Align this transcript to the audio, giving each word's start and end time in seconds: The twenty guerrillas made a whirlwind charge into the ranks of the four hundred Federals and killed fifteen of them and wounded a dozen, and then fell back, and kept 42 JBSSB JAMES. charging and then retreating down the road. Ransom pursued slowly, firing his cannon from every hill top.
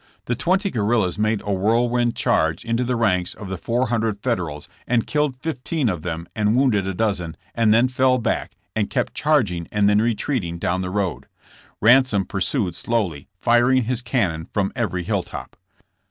The 0.25 0.33
twenty 0.35 0.71
guerrillas 0.71 1.19
made 1.19 1.41
a 1.43 1.51
whirlwind 1.53 2.15
charge 2.15 2.65
into 2.65 2.83
the 2.83 2.95
ranks 2.95 3.35
of 3.35 3.49
the 3.49 3.57
four 3.59 3.89
hundred 3.89 4.19
Federals 4.19 4.67
and 4.87 5.05
killed 5.05 5.35
fifteen 5.35 5.89
of 5.89 6.01
them 6.01 6.25
and 6.35 6.55
wounded 6.55 6.87
a 6.87 6.95
dozen, 6.95 7.37
and 7.53 7.71
then 7.71 7.87
fell 7.87 8.17
back, 8.17 8.57
and 8.75 8.89
kept 8.89 9.11
42 9.11 9.13
JBSSB 9.13 9.13
JAMES. 9.13 9.23
charging 9.23 9.67
and 9.71 9.87
then 9.89 10.01
retreating 10.01 10.57
down 10.57 10.81
the 10.81 10.89
road. 10.89 11.27
Ransom 11.81 12.25
pursued 12.25 12.73
slowly, 12.73 13.27
firing 13.37 13.83
his 13.83 14.01
cannon 14.01 14.47
from 14.51 14.73
every 14.75 15.03
hill 15.03 15.21
top. 15.21 15.55